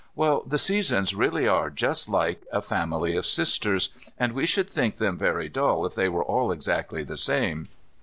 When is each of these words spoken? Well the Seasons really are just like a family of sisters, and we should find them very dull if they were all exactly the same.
Well 0.15 0.41
the 0.47 0.57
Seasons 0.57 1.13
really 1.13 1.47
are 1.47 1.69
just 1.69 2.09
like 2.09 2.41
a 2.51 2.63
family 2.63 3.15
of 3.15 3.23
sisters, 3.23 3.89
and 4.17 4.33
we 4.33 4.47
should 4.47 4.71
find 4.71 4.95
them 4.95 5.15
very 5.15 5.47
dull 5.47 5.85
if 5.85 5.93
they 5.93 6.09
were 6.09 6.23
all 6.23 6.51
exactly 6.51 7.03
the 7.03 7.17
same. 7.17 7.67